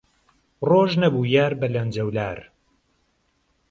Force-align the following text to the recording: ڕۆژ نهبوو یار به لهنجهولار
ڕۆژ 0.69 0.91
نهبوو 1.01 1.29
یار 1.35 1.51
به 1.59 1.67
لهنجهولار 1.73 2.37